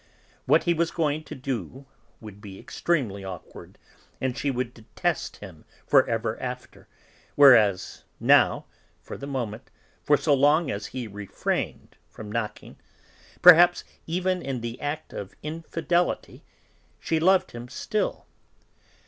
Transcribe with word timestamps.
What 0.47 0.63
he 0.63 0.73
was 0.73 0.89
going 0.89 1.23
to 1.25 1.35
do 1.35 1.85
would 2.21 2.41
be 2.41 2.57
extremely 2.57 3.23
awkward, 3.23 3.77
and 4.19 4.35
she 4.35 4.49
would 4.49 4.73
detest 4.73 5.37
him 5.37 5.63
for 5.85 6.07
ever 6.09 6.41
after, 6.41 6.87
whereas 7.35 8.03
now, 8.19 8.65
for 9.03 9.15
the 9.15 9.27
moment, 9.27 9.69
for 10.01 10.17
so 10.17 10.33
long 10.33 10.71
as 10.71 10.87
he 10.87 11.07
refrained 11.07 11.97
from 12.09 12.31
knocking, 12.31 12.77
perhaps 13.43 13.83
even 14.07 14.41
in 14.41 14.61
the 14.61 14.81
act 14.81 15.13
of 15.13 15.35
infidelity, 15.43 16.43
she 16.99 17.19
loved 17.19 17.51
him 17.51 17.69
still. 17.69 18.25